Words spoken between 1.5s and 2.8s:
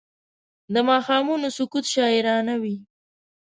سکوت شاعرانه وي